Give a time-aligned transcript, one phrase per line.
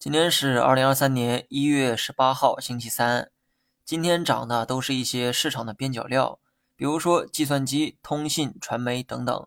[0.00, 3.30] 今天是二零二三年一月十八号，星期三。
[3.84, 6.38] 今天涨的都是一些市场的边角料，
[6.74, 9.46] 比如说计算机、通信、传媒等等。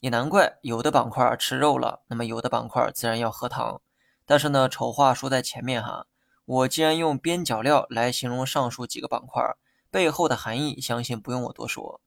[0.00, 3.80] 也难怪有的板块吃肉了，那么有的板块自然要喝汤。
[4.26, 6.04] 但是呢，丑话说在前面哈，
[6.44, 9.42] 我既然用边角料来形容上述几个板块，
[9.90, 12.02] 背后的含义相信不用我多说。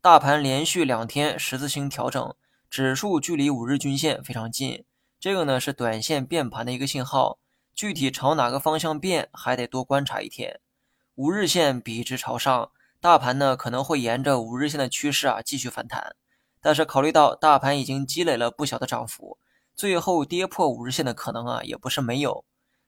[0.00, 2.34] 大盘连续两天十字星调整，
[2.70, 4.86] 指数距离五日均线非常近，
[5.20, 7.40] 这个呢是短线变盘的一个信号。
[7.74, 10.60] 具体朝哪个方向变，还得多观察一天。
[11.14, 16.14] 五日线笔直朝上，大盘呢可能会沿着五日线的趋势啊继续反弹。
[16.60, 19.38] 但是考虑到大盘已经积累了不小的涨幅，
[19.74, 22.44] 最后跌破五日线的可能啊也不是没有。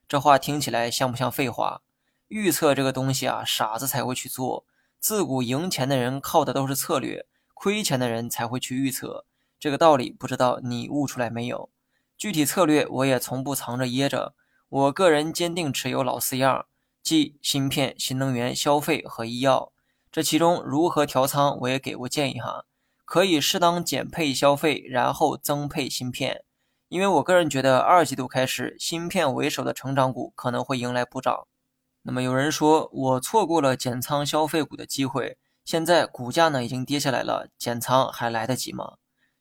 [0.06, 1.80] 这话听起来像不像废话？
[2.28, 4.64] 预测这个东西啊，傻子才会去做。
[5.00, 9.24] 自古赢钱的人靠的都是策略，亏钱的人才会去预测。
[9.58, 11.68] 这个道理不知道你悟出来没有？
[12.16, 14.34] 具体策略我也从不藏着掖着。
[14.74, 16.66] 我个人坚定持有老四样，
[17.00, 19.70] 即芯片、新能源、消费和医药。
[20.10, 22.64] 这其中如何调仓，我也给过建议哈，
[23.04, 26.42] 可以适当减配消费，然后增配芯片。
[26.88, 31.46] 因为我个人觉得二季度开始，芯片为首的成长股可能会迎来补涨。
[32.02, 38.94] 那么有人说我错过了减仓消费股的机会，现在股价呢已经跌下来了，减仓还来得及吗？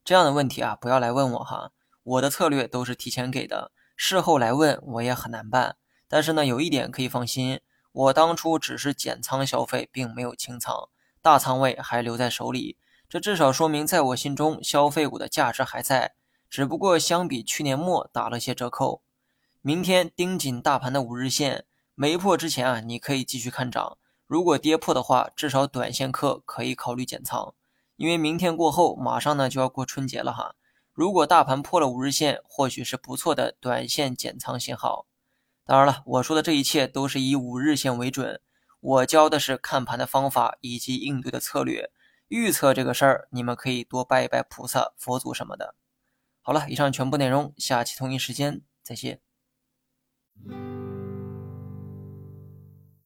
[0.05, 1.71] 这样的问题啊，不要来问我哈，
[2.03, 3.71] 我的策略都是提前给的。
[4.05, 5.77] 事后来问我也很难办，
[6.09, 7.61] 但是呢，有一点可以放心，
[7.93, 10.89] 我当初只是减仓消费，并没有清仓，
[11.21, 16.15] 大仓位还留在手里，这至少说明在我心中消费股的价值还在，
[16.49, 19.01] 只不过相比去年末打了些折扣。
[19.61, 21.63] 明天盯紧大盘的五日线，
[21.95, 27.53] 没破之前啊，你可以继续看涨；如果跌破的话，至少短线客可以考虑减仓，
[27.95, 30.55] 因为明天过后马上呢就要过春节了哈。
[30.93, 35.07] 如果大盘破了五日线，或许是不错的短线减仓信号。
[35.65, 38.39] 当然了，我说的这一切都是以五日线为准。
[38.79, 41.89] 我教的是看盘的方法以及应对的策略。
[42.27, 45.75] 预测这个事儿，你们可以多拜一拜菩萨、佛祖什么的。
[46.41, 49.21] 好了，以上全部内容，下期同一时间再见。